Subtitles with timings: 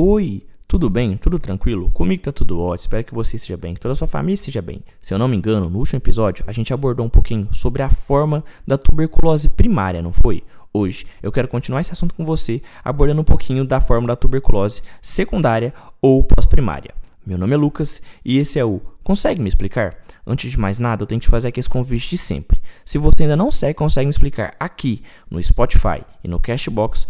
[0.00, 1.14] Oi, tudo bem?
[1.14, 1.90] Tudo tranquilo?
[1.90, 4.62] Comigo tá tudo ótimo, espero que você esteja bem, que toda a sua família esteja
[4.62, 4.80] bem.
[5.00, 7.88] Se eu não me engano, no último episódio a gente abordou um pouquinho sobre a
[7.88, 10.44] forma da tuberculose primária, não foi?
[10.72, 14.82] Hoje eu quero continuar esse assunto com você, abordando um pouquinho da forma da tuberculose
[15.02, 16.94] secundária ou pós-primária.
[17.26, 19.96] Meu nome é Lucas e esse é o Consegue me explicar?
[20.26, 22.60] Antes de mais nada, eu tenho que fazer aqui esse convite de sempre.
[22.84, 27.06] Se você ainda não segue, consegue me explicar aqui no Spotify e no Cashbox,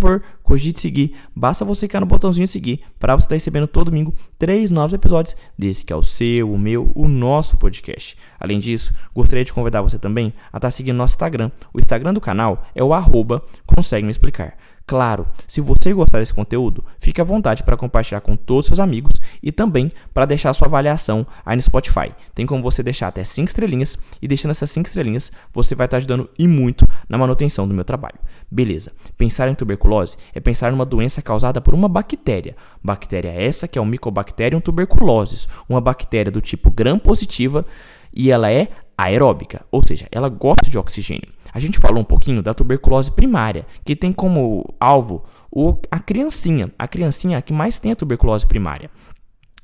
[0.00, 1.14] favor, cogite seguir.
[1.34, 5.36] Basta você clicar no botãozinho seguir para você estar recebendo todo domingo três novos episódios
[5.58, 8.16] desse que é o seu, o meu, o nosso podcast.
[8.38, 11.50] Além disso, gostaria de convidar você também a estar seguindo nosso Instagram.
[11.72, 14.56] O Instagram do canal é o arroba consegue me explicar.
[14.92, 18.78] Claro, se você gostar desse conteúdo, fique à vontade para compartilhar com todos os seus
[18.78, 22.12] amigos e também para deixar sua avaliação aí no Spotify.
[22.34, 25.96] Tem como você deixar até 5 estrelinhas e deixando essas 5 estrelinhas, você vai estar
[25.96, 28.18] ajudando e muito na manutenção do meu trabalho.
[28.50, 28.92] Beleza.
[29.16, 32.54] Pensar em tuberculose é pensar numa doença causada por uma bactéria.
[32.84, 37.64] Bactéria essa que é o Mycobacterium tuberculosis, uma bactéria do tipo gram-positiva
[38.12, 38.68] e ela é
[39.02, 41.28] aeróbica, ou seja, ela gosta de oxigênio.
[41.52, 46.72] A gente falou um pouquinho da tuberculose primária, que tem como alvo o, a criancinha,
[46.78, 48.90] a criancinha que mais tem a tuberculose primária.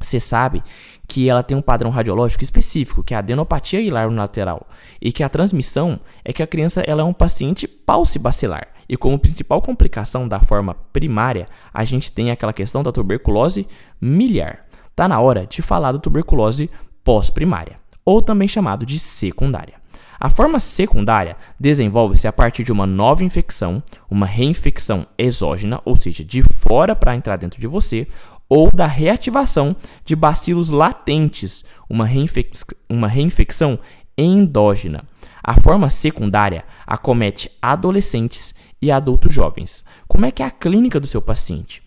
[0.00, 0.62] Você sabe
[1.08, 4.66] que ela tem um padrão radiológico específico, que é a adenopatia hilar unilateral,
[5.00, 8.68] e que a transmissão é que a criança ela é um paciente paucibacilar.
[8.88, 13.66] E como principal complicação da forma primária, a gente tem aquela questão da tuberculose
[14.00, 14.66] miliar.
[14.94, 16.70] Tá na hora de falar da tuberculose
[17.02, 17.76] pós-primária,
[18.06, 19.74] ou também chamado de secundária.
[20.18, 26.24] A forma secundária desenvolve-se a partir de uma nova infecção, uma reinfecção exógena, ou seja,
[26.24, 28.06] de fora para entrar dentro de você,
[28.48, 32.50] ou da reativação de bacilos latentes, uma, reinfec
[32.88, 33.78] uma reinfecção
[34.16, 35.04] endógena.
[35.42, 39.84] A forma secundária acomete adolescentes e adultos jovens.
[40.08, 41.85] Como é que é a clínica do seu paciente?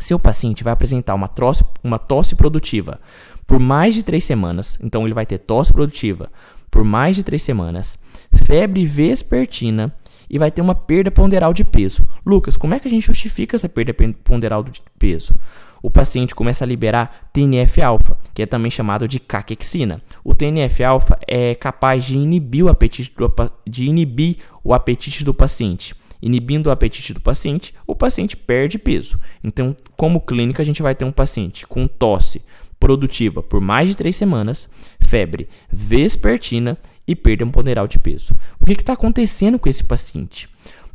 [0.00, 3.00] Seu paciente vai apresentar uma tosse, uma tosse produtiva
[3.46, 6.30] por mais de três semanas, então ele vai ter tosse produtiva
[6.70, 7.98] por mais de três semanas,
[8.46, 9.92] febre vespertina
[10.30, 12.06] e vai ter uma perda ponderal de peso.
[12.24, 13.92] Lucas, como é que a gente justifica essa perda
[14.22, 15.34] ponderal de peso?
[15.82, 20.00] O paciente começa a liberar TNF-alfa, que é também chamado de caquexina.
[20.22, 23.32] O TNF-alfa é capaz de inibir o apetite do,
[23.66, 25.94] de inibir o apetite do paciente.
[26.22, 29.18] Inibindo o apetite do paciente, o paciente perde peso.
[29.42, 32.42] Então, como clínica, a gente vai ter um paciente com tosse
[32.78, 34.68] produtiva por mais de três semanas,
[35.00, 38.34] febre vespertina e perda ponderal de peso.
[38.58, 40.48] O que está acontecendo com esse paciente?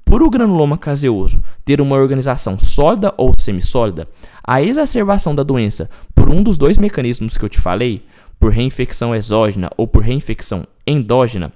[0.04, 4.08] Por o granuloma caseoso ter uma organização sólida ou semissólida,
[4.44, 8.06] a exacerbação da doença por um dos dois mecanismos que eu te falei,
[8.40, 11.52] por reinfecção exógena ou por reinfecção endógena,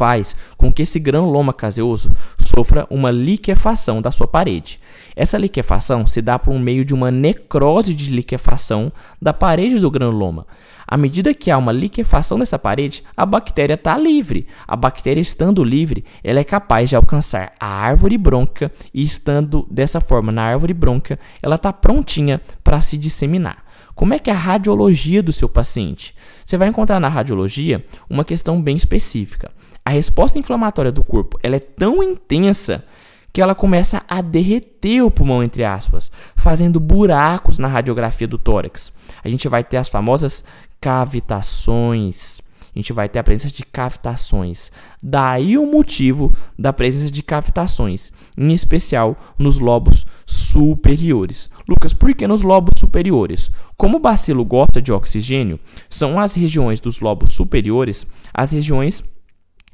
[0.00, 4.80] faz com que esse granuloma caseoso sofra uma liquefação da sua parede.
[5.14, 8.90] Essa liquefação se dá por meio de uma necrose de liquefação
[9.20, 10.46] da parede do granuloma.
[10.88, 14.46] À medida que há uma liquefação dessa parede, a bactéria está livre.
[14.66, 20.00] A bactéria estando livre, ela é capaz de alcançar a árvore brônquica e estando dessa
[20.00, 23.69] forma na árvore brônquica, ela está prontinha para se disseminar.
[24.00, 26.14] Como é que é a radiologia do seu paciente?
[26.42, 29.50] Você vai encontrar na radiologia uma questão bem específica.
[29.84, 32.82] A resposta inflamatória do corpo ela é tão intensa
[33.30, 38.90] que ela começa a derreter o pulmão, entre aspas, fazendo buracos na radiografia do tórax.
[39.22, 40.44] A gente vai ter as famosas
[40.80, 42.40] cavitações.
[42.74, 44.70] A gente vai ter a presença de cavitações.
[45.02, 51.50] Daí o motivo da presença de cavitações, em especial nos lobos superiores.
[51.68, 53.50] Lucas, por que nos lobos superiores?
[53.76, 55.58] Como o bacilo gosta de oxigênio,
[55.88, 59.04] são as regiões dos lobos superiores as regiões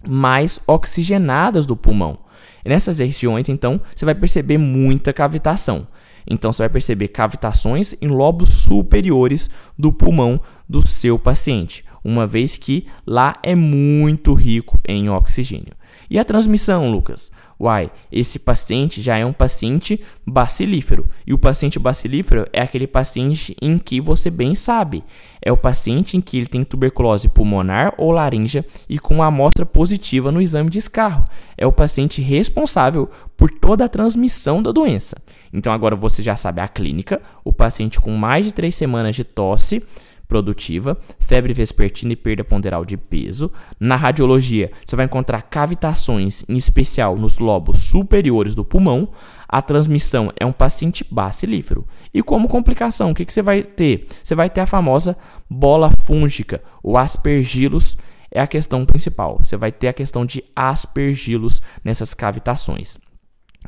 [0.06, 2.18] mais oxigenadas do pulmão.
[2.64, 5.86] nessas regiões, então, você vai perceber muita cavitação.
[6.26, 12.56] Então, você vai perceber cavitações em lobos superiores do pulmão do seu paciente, uma vez
[12.56, 15.74] que lá é muito rico em oxigênio.
[16.08, 17.32] E a transmissão, Lucas?
[17.58, 21.08] Uai, esse paciente já é um paciente bacilífero.
[21.26, 25.02] E o paciente bacilífero é aquele paciente em que você bem sabe.
[25.42, 29.66] É o paciente em que ele tem tuberculose pulmonar ou laríngea e com uma amostra
[29.66, 31.24] positiva no exame de escarro.
[31.56, 35.16] É o paciente responsável por toda a transmissão da doença.
[35.52, 39.24] Então agora você já sabe a clínica, o paciente com mais de três semanas de
[39.24, 39.82] tosse,
[40.26, 43.50] produtiva, febre vespertina e perda ponderal de peso.
[43.78, 49.10] Na radiologia, você vai encontrar cavitações, em especial nos lobos superiores do pulmão.
[49.48, 51.86] A transmissão é um paciente bacilífero.
[52.12, 54.06] E como complicação, o que, que você vai ter?
[54.22, 55.16] Você vai ter a famosa
[55.48, 57.96] bola fúngica, o aspergillus
[58.30, 59.38] é a questão principal.
[59.42, 62.98] Você vai ter a questão de aspergillus nessas cavitações.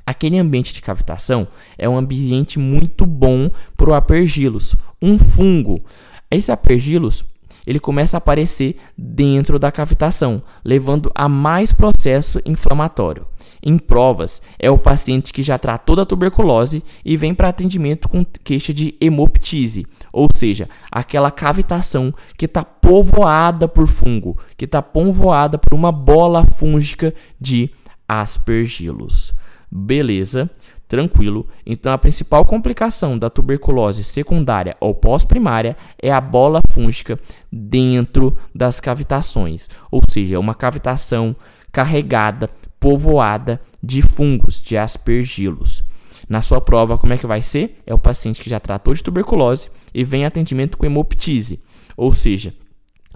[0.06, 5.82] Aquele ambiente de cavitação é um ambiente muito bom para o aspergillus, um fungo.
[6.30, 7.24] Esse aspergillus
[7.68, 13.26] ele começa a aparecer dentro da cavitação, levando a mais processo inflamatório.
[13.62, 18.24] Em provas, é o paciente que já tratou da tuberculose e vem para atendimento com
[18.42, 25.58] queixa de hemoptise, ou seja, aquela cavitação que está povoada por fungo, que está povoada
[25.58, 27.70] por uma bola fúngica de
[28.08, 29.34] aspergillus.
[29.70, 30.50] Beleza?
[30.88, 31.46] Tranquilo.
[31.64, 37.20] Então, a principal complicação da tuberculose secundária ou pós-primária é a bola fúngica
[37.52, 41.36] dentro das cavitações, ou seja, é uma cavitação
[41.70, 42.48] carregada,
[42.80, 45.82] povoada de fungos, de aspergilos.
[46.28, 47.78] Na sua prova, como é que vai ser?
[47.86, 51.60] É o paciente que já tratou de tuberculose e vem atendimento com hemoptise,
[51.96, 52.54] ou seja,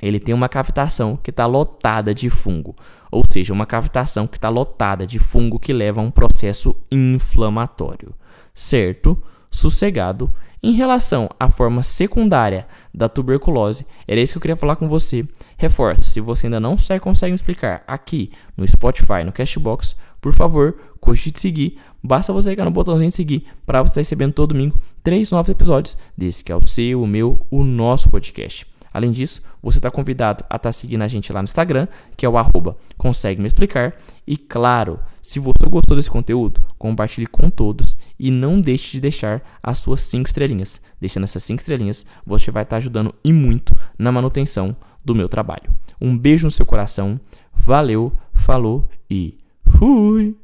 [0.02, 2.74] ele tem uma cavitação que está lotada de fungo,
[3.10, 8.12] ou seja, uma cavitação que está lotada de fungo que leva a um processo inflamatório,
[8.52, 9.22] certo?
[9.48, 10.30] Sossegado.
[10.64, 15.26] Em relação à forma secundária da tuberculose, era isso que eu queria falar com você.
[15.56, 20.76] Reforço, se você ainda não consegue me explicar aqui no Spotify, no Cashbox, por favor,
[21.00, 21.78] cogite seguir.
[22.02, 25.48] Basta você clicar no botãozinho de seguir para você estar recebendo todo domingo três novos
[25.48, 28.71] episódios desse que é o seu, o meu, o nosso podcast.
[28.92, 31.86] Além disso, você está convidado a estar tá seguindo a gente lá no Instagram,
[32.16, 33.94] que é o arroba consegue me explicar.
[34.26, 39.42] E claro, se você gostou desse conteúdo, compartilhe com todos e não deixe de deixar
[39.62, 40.80] as suas 5 estrelinhas.
[41.00, 45.28] Deixando essas 5 estrelinhas, você vai estar tá ajudando e muito na manutenção do meu
[45.28, 45.70] trabalho.
[46.00, 47.20] Um beijo no seu coração,
[47.52, 49.38] valeu, falou e
[49.78, 50.41] fui!